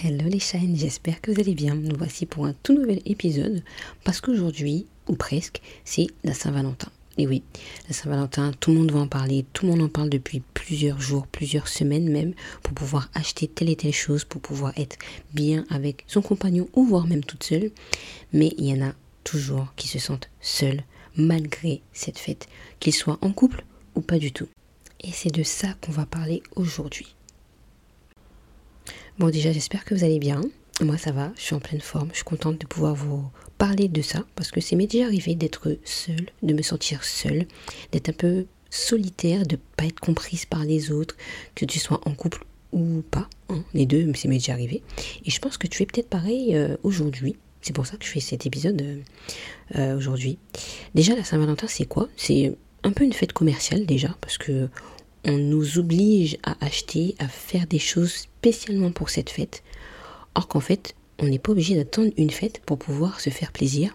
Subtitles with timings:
[0.00, 1.74] Hello les chaînes, j'espère que vous allez bien.
[1.74, 3.62] Nous voici pour un tout nouvel épisode
[4.02, 6.88] parce qu'aujourd'hui, ou presque, c'est la Saint-Valentin.
[7.18, 7.42] Et oui,
[7.86, 11.00] la Saint-Valentin, tout le monde va en parler, tout le monde en parle depuis plusieurs
[11.00, 12.32] jours, plusieurs semaines même,
[12.62, 14.96] pour pouvoir acheter telle et telle chose, pour pouvoir être
[15.34, 17.70] bien avec son compagnon ou voire même toute seule.
[18.32, 20.82] Mais il y en a toujours qui se sentent seuls
[21.16, 22.48] malgré cette fête,
[22.80, 23.62] qu'ils soient en couple
[23.94, 24.48] ou pas du tout.
[25.00, 27.14] Et c'est de ça qu'on va parler aujourd'hui.
[29.22, 30.40] Bon, déjà, j'espère que vous allez bien.
[30.80, 32.08] Moi, ça va, je suis en pleine forme.
[32.10, 33.24] Je suis contente de pouvoir vous
[33.56, 37.46] parler de ça parce que c'est m'est déjà arrivé d'être seule, de me sentir seule,
[37.92, 41.16] d'être un peu solitaire, de pas être comprise par les autres,
[41.54, 43.28] que tu sois en couple ou pas.
[43.48, 44.82] Hein, les deux, c'est m'est déjà arrivé.
[45.24, 47.36] Et je pense que tu es peut-être pareil euh, aujourd'hui.
[47.60, 48.96] C'est pour ça que je fais cet épisode euh,
[49.76, 50.36] euh, aujourd'hui.
[50.96, 52.08] Déjà, la Saint-Valentin, c'est quoi?
[52.16, 54.68] C'est un peu une fête commerciale déjà, parce que
[55.24, 59.62] on nous oblige à acheter, à faire des choses spécialement pour cette fête.
[60.34, 63.92] Or qu'en fait, on n'est pas obligé d'attendre une fête pour pouvoir se faire plaisir,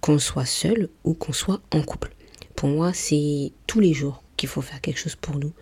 [0.00, 2.14] qu'on soit seul ou qu'on soit en couple.
[2.54, 5.52] Pour moi, c'est tous les jours qu'il faut faire quelque chose pour nous.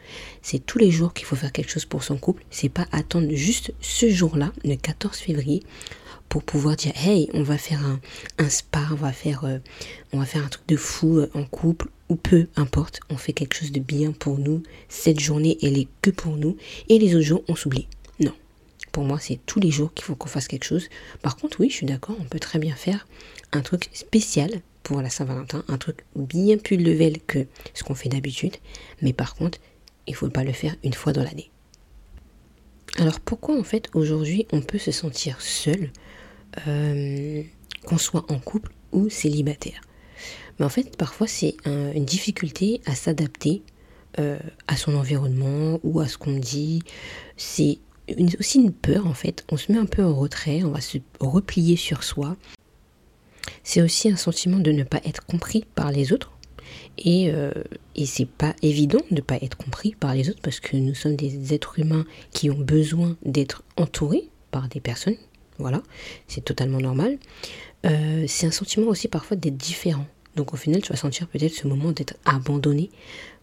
[0.42, 2.44] C'est tous les jours qu'il faut faire quelque chose pour son couple.
[2.50, 5.62] C'est pas attendre juste ce jour-là, le 14 février,
[6.28, 7.80] pour pouvoir dire hey on va faire
[8.38, 9.58] un, spa on va faire euh,
[10.12, 13.32] on va faire un truc de fou euh, en couple ou peu importe on fait
[13.32, 16.56] quelque chose de bien pour nous cette journée elle est que pour nous
[16.88, 17.88] et les autres jours on s'oublie.
[18.20, 18.32] Non.
[18.92, 20.88] Pour moi c'est tous les jours qu'il faut qu'on fasse quelque chose.
[21.22, 23.06] Par contre oui je suis d'accord on peut très bien faire
[23.52, 24.50] un truc spécial
[24.82, 28.56] pour la Saint-Valentin un truc bien plus level que ce qu'on fait d'habitude.
[29.02, 29.58] Mais par contre
[30.06, 31.50] il faut pas le faire une fois dans l'année.
[32.98, 35.90] Alors pourquoi en fait aujourd'hui on peut se sentir seul,
[36.66, 37.42] euh,
[37.84, 39.80] qu'on soit en couple ou célibataire?
[40.58, 43.62] Mais en fait parfois c'est une difficulté à s'adapter
[44.18, 46.82] euh, à son environnement ou à ce qu'on dit.
[47.36, 47.78] C'est
[48.40, 49.44] aussi une peur en fait.
[49.50, 52.36] On se met un peu en retrait, on va se replier sur soi.
[53.62, 56.32] C'est aussi un sentiment de ne pas être compris par les autres
[56.96, 57.52] et, euh,
[57.94, 60.94] et c'est pas évident de ne pas être compris par les autres parce que nous
[60.94, 65.18] sommes des êtres humains qui ont besoin d'être entourés par des personnes.
[65.58, 65.82] Voilà,
[66.26, 67.18] c'est totalement normal.
[67.84, 70.06] Euh, c'est un sentiment aussi parfois d'être différent.
[70.36, 72.90] Donc au final, tu vas sentir peut-être ce moment d'être abandonné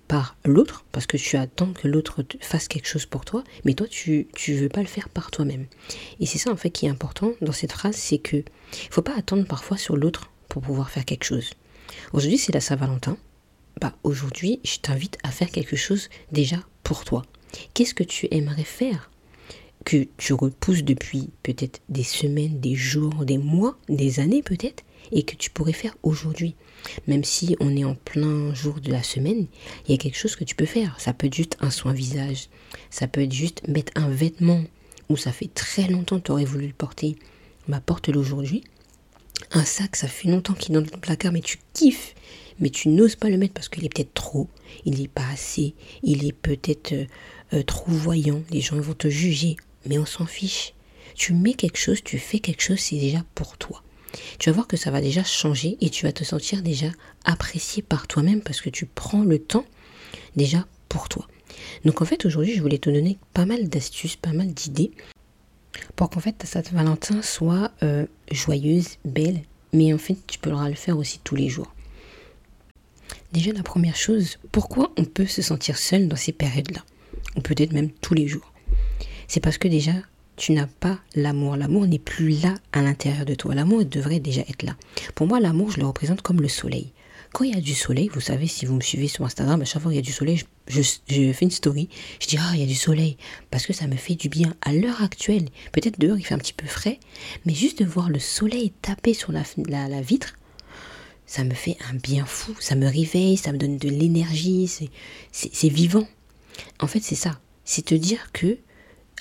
[0.08, 3.88] par l'autre parce que tu attends que l'autre fasse quelque chose pour toi, mais toi
[3.90, 5.66] tu tu veux pas le faire par toi-même.
[6.20, 8.44] Et c'est ça en fait qui est important dans cette phrase, c'est que
[8.90, 11.52] faut pas attendre parfois sur l'autre pour pouvoir faire quelque chose.
[12.12, 13.18] Aujourd'hui, c'est la Saint-Valentin.
[13.82, 17.24] Bah, aujourd'hui, je t'invite à faire quelque chose déjà pour toi.
[17.74, 19.10] Qu'est-ce que tu aimerais faire
[19.86, 24.84] que tu repousses depuis peut-être des semaines, des jours, des mois, des années peut-être,
[25.14, 26.56] et que tu pourrais faire aujourd'hui.
[27.08, 29.48] Même si on est en plein jour de la semaine,
[29.86, 31.00] il y a quelque chose que tu peux faire.
[31.00, 32.50] Ça peut être juste un soin visage,
[32.90, 34.64] ça peut être juste mettre un vêtement
[35.10, 37.16] où ça fait très longtemps que tu aurais voulu le porter.
[37.70, 38.64] Bah, porte-le aujourd'hui
[39.52, 42.16] un sac, ça fait longtemps qu'il est dans le placard, mais tu kiffes.
[42.60, 44.48] Mais tu n'oses pas le mettre parce qu'il est peut-être trop,
[44.86, 47.06] il n'est pas assez, il est peut-être euh,
[47.54, 49.58] euh, trop voyant, les gens vont te juger,
[49.88, 50.74] mais on s'en fiche.
[51.16, 53.84] Tu mets quelque chose, tu fais quelque chose, c'est déjà pour toi.
[54.40, 56.88] Tu vas voir que ça va déjà changer et tu vas te sentir déjà
[57.26, 59.66] apprécié par toi-même parce que tu prends le temps
[60.36, 61.28] déjà pour toi.
[61.86, 64.92] Donc en fait aujourd'hui je voulais te donner pas mal d'astuces, pas mal d'idées
[65.96, 69.42] pour qu'en fait ta Saint-Valentin soit euh, joyeuse, belle,
[69.72, 71.74] mais en fait tu pourras le faire aussi tous les jours.
[73.32, 76.84] Déjà la première chose, pourquoi on peut se sentir seul dans ces périodes-là?
[77.36, 78.54] Ou peut-être même tous les jours.
[79.28, 79.94] C'est parce que déjà
[80.36, 81.56] tu n'as pas l'amour.
[81.56, 83.56] L'amour n'est plus là à l'intérieur de toi.
[83.56, 84.76] L'amour devrait déjà être là.
[85.16, 86.92] Pour moi, l'amour, je le représente comme le soleil.
[87.34, 89.66] Quand il y a du soleil, vous savez, si vous me suivez sur Instagram, à
[89.66, 91.90] chaque fois qu'il y a du soleil, je, fais une story.
[92.22, 93.18] Je dis, ah, il y a du soleil.
[93.50, 94.54] Parce que ça me fait du bien.
[94.62, 97.00] À l'heure actuelle, peut-être dehors, il fait un petit peu frais.
[97.46, 100.36] Mais juste de voir le soleil taper sur la, la, vitre,
[101.26, 102.56] ça me fait un bien fou.
[102.60, 104.72] Ça me réveille, ça me donne de l'énergie.
[105.32, 106.08] C'est vivant.
[106.80, 107.40] En fait, c'est ça.
[107.66, 108.60] C'est te dire que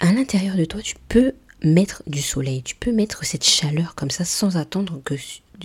[0.02, 1.32] à l'intérieur de toi, tu peux
[1.62, 2.62] mettre du soleil.
[2.62, 5.14] Tu peux mettre cette chaleur comme ça sans attendre que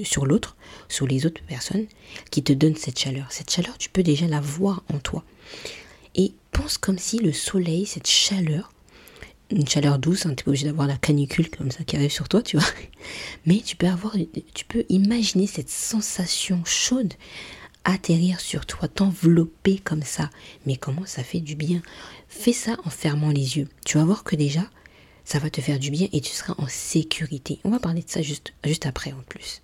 [0.04, 0.56] sur l'autre,
[0.90, 1.88] sur les autres personnes
[2.30, 3.26] qui te donnent cette chaleur.
[3.32, 5.24] Cette chaleur, tu peux déjà la voir en toi.
[6.14, 8.72] Et pense comme si le soleil, cette chaleur,
[9.50, 12.30] une chaleur douce, hein, tu n'es obligé d'avoir la canicule comme ça qui arrive sur
[12.30, 12.68] toi, tu vois.
[13.48, 14.16] Mais tu peux avoir,
[14.54, 17.14] tu peux imaginer cette sensation chaude
[17.88, 20.30] atterrir sur toi, t'envelopper comme ça.
[20.66, 21.82] Mais comment ça fait du bien?
[22.40, 23.68] Fais ça en fermant les yeux.
[23.84, 24.62] Tu vas voir que déjà,
[25.26, 27.60] ça va te faire du bien et tu seras en sécurité.
[27.64, 28.54] On va parler de ça juste,
[28.86, 29.64] après en plus.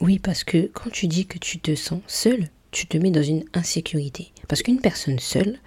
[0.00, 3.22] Oui, parce que quand tu dis que tu te sens seul, tu te mets dans
[3.22, 4.32] une insécurité.
[4.48, 5.60] Parce qu'une personne seule,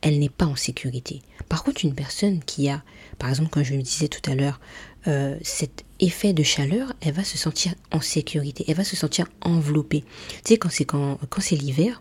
[0.00, 1.20] elle n'est pas en sécurité.
[1.50, 2.82] Par contre, une personne qui a,
[3.18, 4.60] par exemple, comme je me disais tout à l'heure,
[5.08, 9.26] euh, cet effet de chaleur, elle va se sentir en sécurité, elle va se sentir
[9.42, 10.04] enveloppée.
[10.44, 12.00] Tu sais, c'est quand, quand c'est l'hiver,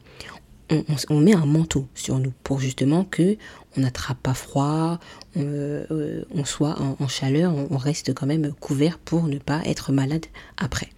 [0.69, 3.37] on, met un manteau sur nous pour justement que
[3.77, 4.99] on n'attrape pas froid,
[5.35, 10.25] on, euh, soit en, chaleur, on, reste quand même couvert pour ne pas être malade
[10.57, 10.89] après.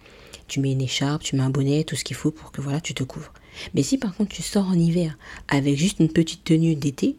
[0.48, 2.80] Tu mets une écharpe, tu mets un bonnet, tout ce qu'il faut pour que voilà,
[2.80, 3.32] tu te couvres.
[3.74, 5.16] Mais si par contre tu sors en hiver
[5.48, 7.16] avec juste une petite tenue d'été,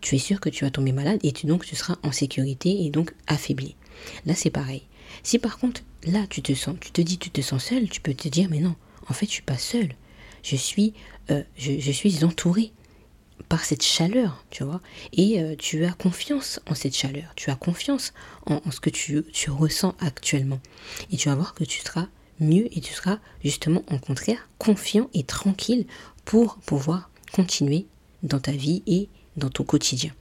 [0.00, 2.84] tu es sûr que tu vas tomber malade et tu, donc tu seras en sécurité
[2.84, 3.76] et donc affaibli.
[4.24, 4.82] Là c'est pareil.
[5.22, 8.00] Si par contre là tu te sens, tu te dis tu te sens seul, tu
[8.00, 8.74] peux te dire mais non,
[9.08, 9.94] en fait je suis pas seul.
[10.46, 10.94] Je suis,
[11.32, 12.72] euh, je, suis entouré
[13.48, 14.80] par cette chaleur, tu vois.
[15.12, 18.12] Et euh, tu as confiance en cette chaleur, tu as confiance
[18.46, 20.60] en, ce que tu, tu, ressens actuellement.
[21.10, 22.06] Et tu vas voir que tu seras
[22.38, 25.84] mieux et tu seras justement en contraire confiant et tranquille
[26.24, 27.86] pour pouvoir continuer
[28.22, 30.12] dans ta vie et dans ton quotidien.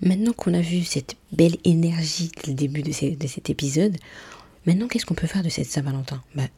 [0.00, 3.98] Maintenant qu'on a vu cette belle énergie dès le début de, cet épisode,
[4.64, 6.22] maintenant qu'est-ce qu'on peut faire de cette Saint-Valentin?
[6.34, 6.48] Bah,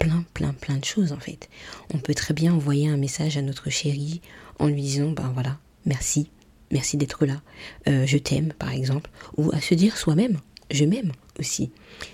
[0.00, 1.48] plein, plein, plein de choses en fait.
[1.94, 4.20] On peut très bien envoyer un message à notre chérie
[4.58, 6.28] en lui disant, ben voilà, merci,
[6.72, 7.40] merci d'être là,
[7.86, 10.40] euh, je t'aime par exemple, ou à se dire soi-même,
[10.72, 11.70] je m'aime aussi.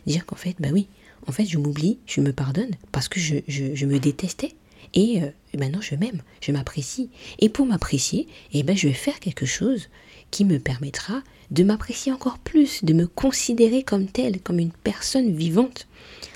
[0.06, 0.88] Dire qu'en fait, bah oui,
[1.26, 4.52] en fait, je m'oublie, je me pardonne parce que je, je, me détestais.
[4.94, 7.10] Et, euh, maintenant, je m'aime, je m'apprécie.
[7.38, 9.88] Et pour m'apprécier, eh ben, je vais faire quelque chose
[10.30, 15.34] qui me permettra de m'apprécier encore plus, de me considérer comme telle, comme une personne
[15.36, 15.86] vivante.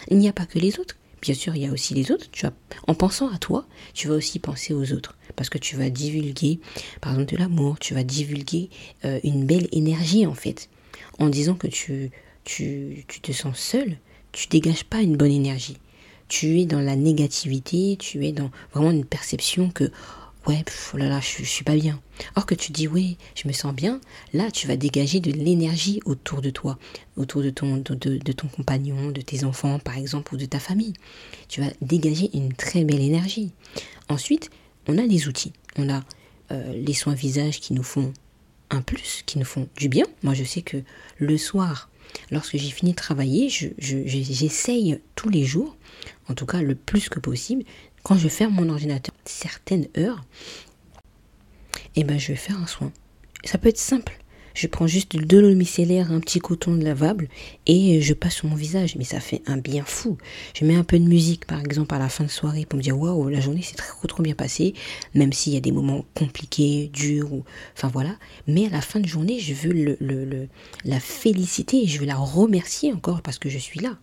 [0.08, 0.96] Il n'y a pas que les autres.
[1.20, 2.30] Bien sûr, il y a aussi les autres.
[2.32, 2.46] Tu
[2.86, 5.16] en pensant à toi, tu vas aussi penser aux autres.
[5.36, 6.60] Parce que tu vas divulguer,
[7.00, 8.70] par exemple, de l'amour, tu vas divulguer
[9.04, 10.68] euh, une belle énergie, en fait.
[11.18, 12.10] En disant que tu,
[12.44, 13.98] tu, tu te sens seul,
[14.32, 15.76] tu dégages pas une bonne énergie.
[16.28, 19.90] Tu es dans la négativité, tu es dans vraiment une perception que
[20.50, 22.00] ouais, oh là là, je, suis pas bien.
[22.36, 24.00] Or que tu dis oui, je me sens bien,
[24.32, 26.78] là tu vas dégager de l'énergie autour de toi,
[27.16, 30.94] autour de ton, de, ton compagnon, de tes enfants par exemple, ou de ta famille.
[31.48, 33.52] Tu vas dégager une très belle énergie.
[34.08, 34.50] Ensuite,
[34.88, 35.52] on a des outils.
[35.76, 36.02] On a
[36.50, 38.12] euh, les soins visage qui nous font
[38.70, 40.04] un plus, qui nous font du bien.
[40.22, 40.78] Moi je sais que
[41.18, 41.90] le soir,
[42.30, 43.48] Lorsque j'ai fini de travailler,
[43.78, 45.76] j'essaye tous les jours,
[46.28, 47.64] en tout cas le plus que possible,
[48.02, 50.24] quand je ferme mon ordinateur certaines heures,
[51.96, 52.92] et eh ben je vais faire un soin.
[53.44, 54.19] Ça peut être simple.
[54.54, 57.28] Je prends juste de l'eau micellaire, un petit coton lavable
[57.66, 58.96] et je passe sur mon visage.
[58.96, 60.18] Mais ça fait un bien fou.
[60.54, 62.82] Je mets un peu de musique, par exemple, à la fin de soirée pour me
[62.82, 64.74] dire waouh, la journée s'est trop, trop bien passée,
[65.14, 67.30] même s'il y a des moments compliqués, durs,
[67.76, 68.16] enfin voilà.
[68.46, 70.48] Mais à la fin de journée, je veux le, le,
[70.84, 73.98] la féliciter et je veux la remercier encore parce que je suis là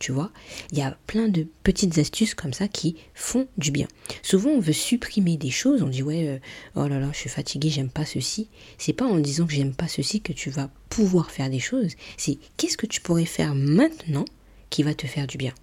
[0.00, 0.32] tu vois.
[0.72, 3.86] Il y a plein de petites astuces comme ça qui font du bien.
[4.22, 6.38] Souvent, on veut supprimer des choses, on dit ouais, euh,
[6.74, 8.48] oh là là, je suis fatigué, j'aime pas ceci.
[8.78, 11.92] C'est pas en disant que j'aime pas ceci que tu vas pouvoir faire des choses.
[12.16, 14.24] C'est qu'est-ce que tu pourrais faire maintenant
[14.70, 15.54] qui va te faire du bien?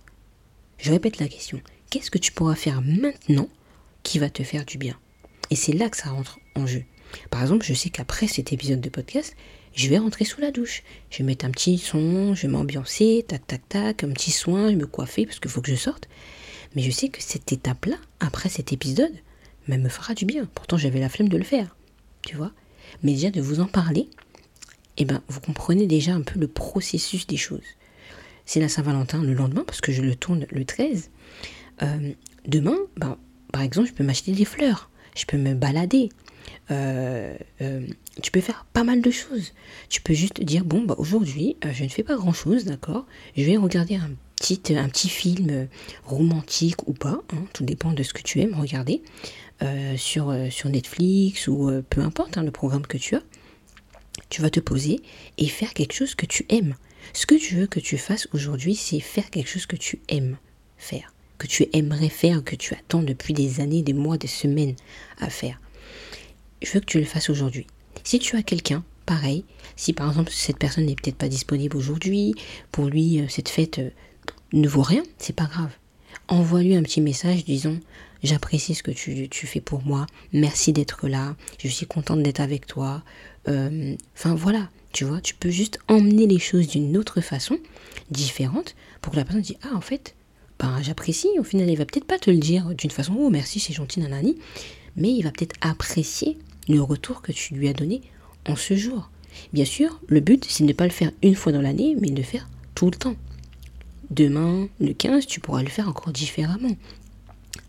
[0.78, 1.60] Je répète la question.
[1.90, 3.50] Qu'est-ce que tu pourras faire maintenant
[4.04, 4.98] qui va te faire du bien?
[5.50, 6.84] Et c'est là que ça rentre en jeu.
[7.32, 9.36] Par exemple, je sais qu'après cet épisode de podcast,
[9.78, 10.84] je vais rentrer sous la douche.
[11.12, 14.66] Je vais mettre un petit son, je vais m'ambiancer, tac, tac, tac, un petit soin,
[14.66, 16.10] je vais me coiffer parce qu'il faut que je sorte.
[16.76, 19.14] Mais je sais que cette étape-là, après cet épisode,
[19.68, 20.50] me fera du bien.
[20.56, 21.76] Pourtant, j'avais la flemme de le faire.
[22.26, 22.52] Tu vois
[23.04, 24.10] Mais déjà, de vous en parler,
[24.98, 27.62] eh ben, vous comprenez déjà un peu le processus des choses.
[28.46, 31.12] C'est la Saint-Valentin le lendemain, parce que je le tourne le 13.
[31.84, 32.14] Euh,
[32.48, 33.18] demain, ben,
[33.52, 34.90] par exemple, je peux m'acheter des fleurs.
[35.16, 36.10] Je peux me balader.
[36.70, 37.88] Euh, euh,
[38.22, 39.54] tu peux faire pas mal de choses.
[39.90, 43.06] Tu peux juste dire bon bah aujourd'hui euh, je ne fais pas grand chose, d'accord?
[43.36, 45.68] Je vais regarder un petit film
[46.06, 49.02] romantique ou pas, hein, tout dépend de ce que tu aimes regarder
[49.96, 53.24] sur sur Netflix ou peu importe hein, le programme que tu as.
[54.30, 55.00] Tu vas te poser
[55.38, 56.76] et faire quelque chose que tu aimes.
[57.14, 60.38] Ce que tu veux que tu fasses aujourd'hui, c'est faire quelque chose que tu aimes
[60.78, 64.76] faire, que tu aimerais faire, que tu attends depuis des années, des mois, des semaines
[65.20, 65.60] à faire
[66.62, 67.68] je veux que tu le fasses aujourd'hui.
[68.04, 69.44] Si tu as quelqu'un, pareil,
[69.76, 72.36] si par exemple cette personne n'est peut-être pas disponible aujourd'hui,
[72.72, 73.90] pour lui euh, cette fête euh,
[74.54, 75.72] ne vaut rien, c'est pas grave.
[76.28, 77.78] Envoie-lui un petit message disant
[78.24, 82.66] j'apprécie ce que tu, fais pour moi, merci d'être là, je suis contente d'être avec
[82.66, 83.04] toi.
[83.48, 87.58] Euh, enfin voilà, tu vois, tu peux juste emmener les choses d'une autre façon,
[88.12, 90.16] différente, pour que la personne dise ah en fait,
[90.60, 91.30] ben j'apprécie.
[91.40, 94.00] Au final, il va peut-être pas te le dire d'une façon oh merci c'est gentil
[94.00, 94.38] nanani,
[94.96, 96.38] mais il va peut-être apprécier
[96.68, 98.02] le retour que tu lui as donné
[98.48, 99.10] en ce jour.
[99.54, 102.10] Bien sûr, le but, c'est de ne pas le faire une fois dans l'année, mais
[102.10, 103.16] de le faire tout le temps.
[104.10, 106.76] Demain, le 15, tu pourras le faire encore différemment.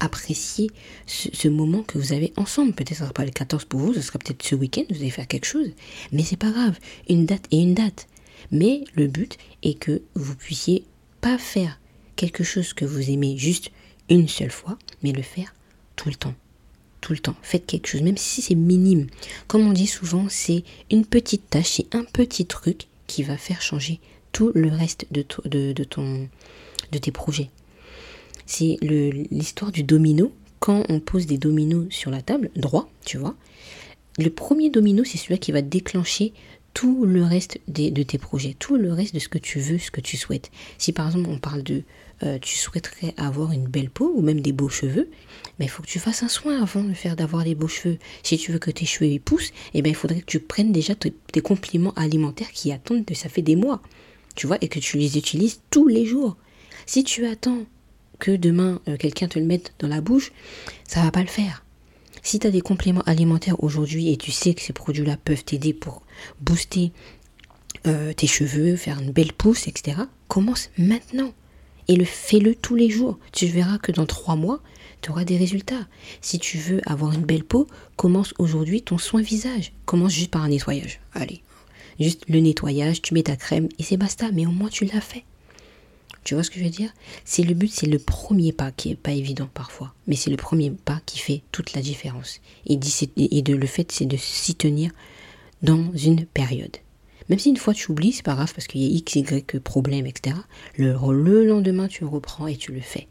[0.01, 0.71] apprécier
[1.07, 2.73] ce, moment que vous avez ensemble.
[2.73, 5.11] Peut-être ce sera pas le 14 pour vous, ce sera peut-être ce week-end, vous allez
[5.11, 5.71] faire quelque chose.
[6.13, 6.79] Mais c'est pas grave,
[7.09, 8.07] une date et une date.
[8.53, 10.85] Mais le but est que vous puissiez
[11.21, 11.81] pas faire
[12.15, 13.71] quelque chose que vous aimez juste
[14.09, 15.55] une seule fois, mais le faire
[15.97, 16.35] tout le temps.
[17.09, 17.37] Le temps.
[17.43, 19.07] Faites quelque chose, même si c'est minime.
[19.47, 23.63] Comme on dit souvent, c'est une petite tâche, c'est un petit truc qui va faire
[23.63, 24.01] changer
[24.33, 25.25] tout le reste de,
[25.73, 26.29] de, ton,
[26.93, 27.51] de tes projets.
[28.47, 30.33] C'est l'histoire du domino.
[30.61, 33.37] Quand on pose des dominos sur la table, droit, tu vois,
[34.19, 36.33] le premier domino, c'est celui qui va déclencher
[36.75, 39.91] tout le reste de tes projets, tout le reste de ce que tu veux, ce
[39.91, 40.51] que tu souhaites.
[40.77, 41.83] Si par exemple on parle de
[42.23, 45.09] euh, tu souhaiterais avoir une belle peau ou même des beaux cheveux,
[45.59, 47.99] mais il faut que tu fasses un soin avant de faire d'avoir des beaux cheveux.
[48.23, 50.95] Si tu veux que tes cheveux poussent, eh ben, il faudrait que tu prennes déjà
[50.95, 53.83] tes compléments alimentaires qui attendent, ça fait des mois,
[54.35, 56.37] tu vois, et que tu les utilises tous les jours.
[56.87, 57.65] Si tu attends
[58.19, 60.33] que demain euh, quelqu'un te le mette dans la bouche,
[60.87, 61.65] ça va pas le faire.
[62.23, 65.73] Si tu as des compléments alimentaires aujourd'hui et tu sais que ces produits-là peuvent t'aider
[65.73, 66.03] pour
[66.41, 66.93] booster
[67.87, 71.33] euh, tes cheveux, faire une belle pousse, etc., commence maintenant.
[71.89, 73.19] Et le fais-le tous les jours.
[73.33, 74.61] Tu verras que dans trois mois,
[75.01, 75.87] tu auras des résultats.
[76.21, 77.67] Si tu veux avoir une belle peau,
[77.97, 79.73] commence aujourd'hui ton soin visage.
[79.87, 81.01] Commence juste par un nettoyage.
[81.15, 81.43] Allez,
[81.99, 84.31] juste le nettoyage, tu mets ta crème et c'est basta.
[84.33, 85.25] Mais au moins tu l'as fait.
[86.25, 86.93] Tu vois ce que je veux dire?
[87.25, 90.37] C'est le but, c'est le premier pas qui est pas évident parfois, mais c'est le
[90.37, 92.41] premier pas qui fait toute la différence.
[92.67, 94.91] Et, de le fait, c'est de s'y tenir
[95.63, 96.77] dans une période.
[97.29, 99.59] Même si une fois tu oublies, c'est pas grave parce qu'il y a X, Y
[99.59, 100.37] problème, etc.
[100.77, 103.09] Le, le lendemain, tu reprends et tu le fais.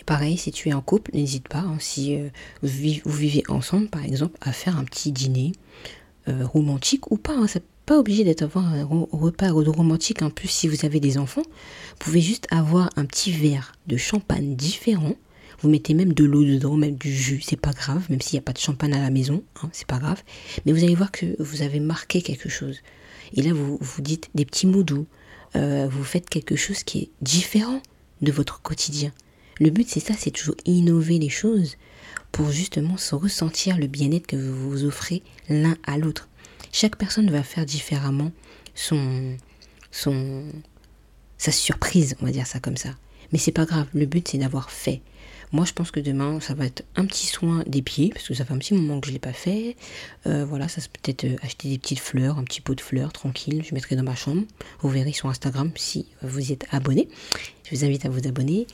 [0.00, 2.28] Et pareil, si tu es en couple, n'hésite pas, hein, si euh,
[2.62, 5.52] vous, vivez, ensemble, par exemple, à faire un petit dîner
[6.28, 7.34] euh, romantique ou pas.
[7.34, 7.46] Hein,
[7.88, 11.42] pas obligé d'être avoir un repas romantique en plus si vous avez des enfants.
[11.42, 15.14] Vous pouvez juste avoir un petit verre de champagne différent.
[15.60, 18.42] Vous mettez même de l'eau dedans, même du jus, c'est pas grave, même s'il n'y
[18.42, 20.22] a pas de champagne à la maison, hein, c'est pas grave.
[20.64, 22.80] Mais vous allez voir que vous avez marqué quelque chose.
[23.34, 25.06] Et là, vous vous dites des petits mots doux.
[25.56, 27.82] Euh, vous faites quelque chose qui est différent
[28.20, 29.12] de votre quotidien.
[29.60, 31.76] Le but, c'est ça, c'est toujours innover les choses
[32.30, 36.28] pour justement se ressentir le bien-être que vous vous offrez l'un à l'autre.
[36.72, 38.30] Chaque personne va faire différemment
[38.74, 39.36] son,
[39.90, 40.44] son,
[41.38, 42.90] sa surprise, on va dire ça comme ça.
[43.32, 45.00] Mais c'est pas grave, le but c'est d'avoir fait.
[45.52, 48.34] Moi, je pense que demain, ça va être un petit soin des pieds, parce que
[48.34, 49.76] ça fait un petit moment que je ne l'ai pas fait.
[50.26, 53.12] Euh, voilà, ça c'est peut-être euh, acheter des petites fleurs, un petit pot de fleurs,
[53.12, 53.62] tranquille.
[53.68, 54.42] Je mettrai dans ma chambre.
[54.80, 57.08] Vous verrez sur Instagram si vous y êtes abonné.
[57.70, 58.66] Je vous invite à vous abonner.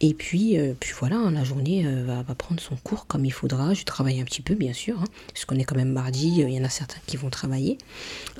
[0.00, 3.74] Et puis, euh, puis voilà, hein, la journée va, prendre son cours comme il faudra.
[3.74, 6.40] Je travaille un petit peu, bien sûr, hein, parce qu'on est quand même mardi.
[6.40, 7.78] Il y en a certains qui vont travailler.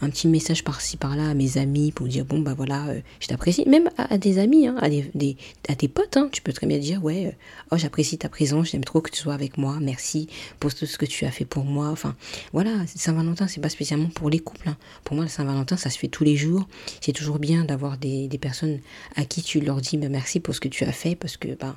[0.01, 2.87] Un petit message par-ci par-là à mes amis pour dire bon bah voilà,
[3.21, 3.65] je t'apprécie.
[3.69, 5.37] Même à, des amis, hein, à, des,
[5.69, 7.37] à tes potes, tu peux très bien dire ouais,
[7.71, 9.79] oh j'apprécie ta présence, j'aime trop que tu sois avec moi.
[9.81, 10.29] Merci
[10.61, 11.89] pour tout ce que tu as fait pour moi.
[11.89, 12.15] Enfin
[12.53, 14.71] voilà, Saint-Valentin c'est pas spécialement pour les couples.
[15.05, 16.69] Pour moi, le Saint-Valentin ça se fait tous les jours.
[17.01, 18.79] C'est toujours bien d'avoir des, des personnes
[19.17, 21.77] à qui tu leur dis merci pour ce que tu as fait parce que bah,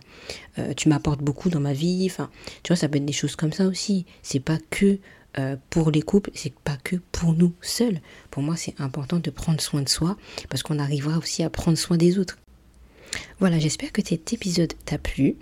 [0.60, 2.08] euh, tu m'apportes beaucoup dans ma vie.
[2.10, 2.30] Enfin,
[2.64, 4.06] tu vois, ça peut être des choses comme ça aussi.
[4.22, 5.00] C'est pas que
[5.40, 8.02] euh, pour les couples, c'est pas que pour nous seuls.
[8.30, 10.18] Pour moi, c'est important de prendre soin de soi
[10.50, 12.38] parce qu'on arrivera aussi à prendre soin des autres.
[13.40, 15.36] Voilà, j'espère que cet épisode t'a plu.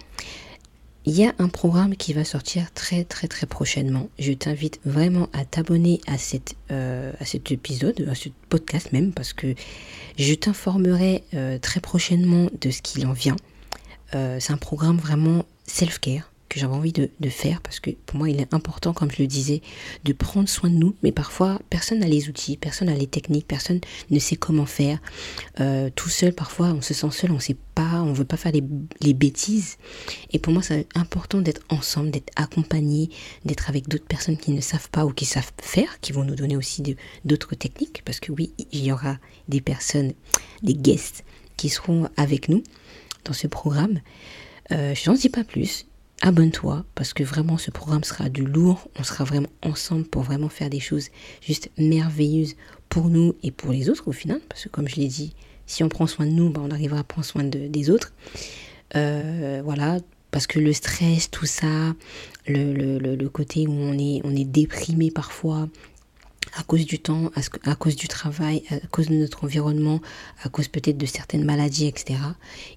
[1.05, 4.09] Il y a un programme qui va sortir très très très prochainement.
[4.19, 6.15] Je t'invite vraiment à t'abonner à,
[6.71, 9.55] euh, à cet épisode, à ce podcast même, parce que
[10.17, 13.37] je t'informerai euh, très prochainement de ce qu'il en vient.
[14.13, 18.29] Euh, c'est un programme vraiment self-care que j'avais envie de, faire parce que pour moi
[18.29, 19.61] il est important, comme je le disais,
[20.03, 20.95] de prendre soin de nous.
[21.03, 23.79] Mais parfois, personne n'a les outils, personne n'a les techniques, personne
[24.09, 24.99] ne sait comment faire.
[25.59, 28.51] Euh, tout seul, parfois, on se sent seul, on sait pas, on veut pas faire
[28.51, 29.77] les, bêtises.
[30.31, 33.09] Et pour moi, c'est important d'être ensemble, d'être accompagné,
[33.45, 36.35] d'être avec d'autres personnes qui ne savent pas ou qui savent faire, qui vont nous
[36.35, 36.81] donner aussi
[37.25, 38.01] d'autres techniques.
[38.05, 40.13] Parce que oui, il y aura des personnes,
[40.63, 41.23] des guests
[41.57, 42.63] qui seront avec nous
[43.25, 43.99] dans ce programme.
[44.71, 45.85] Euh, je n'en dis pas plus
[46.21, 48.89] abonne-toi parce que vraiment ce programme sera du lourd.
[48.97, 51.09] On sera vraiment ensemble pour vraiment faire des choses
[51.41, 52.55] juste merveilleuses
[52.89, 54.39] pour nous et pour les autres au final.
[54.49, 55.33] Parce que comme je l'ai dit,
[55.65, 58.13] si on prend soin de nous, ben, on arrivera à prendre soin de, des autres.
[58.95, 59.99] Euh, voilà,
[60.31, 61.93] parce que le stress, tout ça,
[62.47, 65.69] le, côté où on est, on est déprimé parfois,
[66.57, 67.31] à cause du temps,
[67.63, 70.01] à, cause du travail, à cause de notre environnement,
[70.43, 72.19] à cause peut-être de certaines maladies, etc.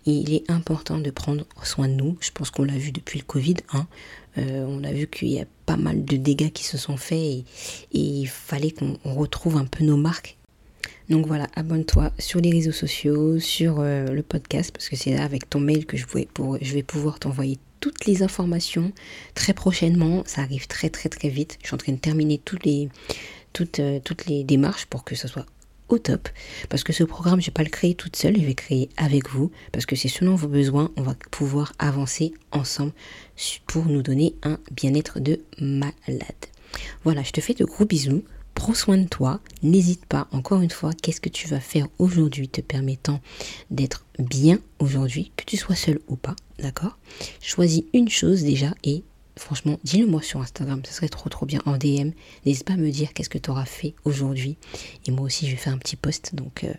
[0.06, 2.16] il est important de prendre soin de nous.
[2.20, 3.56] Je pense qu'on l'a vu depuis le Covid.
[3.72, 3.86] Hein.
[4.38, 7.18] Euh, on a vu qu'il y a pas mal de dégâts qui se sont faits
[7.18, 7.44] et,
[7.92, 10.36] il fallait qu'on retrouve un peu nos marques.
[11.10, 15.24] Donc voilà, abonne-toi sur les réseaux sociaux, sur euh, le podcast, parce que c'est là
[15.24, 18.92] avec ton mail que je vais, pouvoir t'envoyer toutes les informations
[19.34, 20.22] très prochainement.
[20.26, 21.58] Ça arrive très très très vite.
[21.60, 22.88] Je suis en train de terminer toutes les,
[23.52, 25.46] toutes, euh, toutes les démarches pour que ça soit
[25.88, 26.28] au top.
[26.68, 28.88] Parce que ce programme, je ne vais pas le créer toute seule, je vais créer
[28.96, 29.50] avec vous.
[29.72, 32.92] Parce que c'est selon vos besoins, on va pouvoir avancer ensemble
[33.66, 36.46] pour nous donner un bien-être de malade.
[37.04, 38.24] Voilà, je te fais de gros bisous.
[38.54, 42.48] Prends soin de toi, n'hésite pas, encore une fois, qu'est-ce que tu vas faire aujourd'hui
[42.48, 43.20] te permettant
[43.70, 46.98] d'être bien aujourd'hui, que tu sois seul ou pas, d'accord?
[47.40, 49.04] Choisis une chose déjà et
[49.36, 52.10] franchement, dis-le moi sur Instagram, ça serait trop trop bien en DM.
[52.44, 54.56] N'hésite pas à me dire qu'est-ce que tu auras fait aujourd'hui.
[55.06, 56.34] Et moi aussi, je vais faire un petit post.
[56.34, 56.72] Donc euh,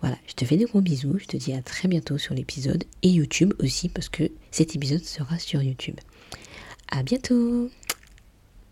[0.00, 1.18] voilà, je te fais des gros bisous.
[1.18, 5.04] Je te dis à très bientôt sur l'épisode et YouTube aussi parce que cet épisode
[5.04, 5.96] sera sur YouTube.
[6.88, 7.70] À bientôt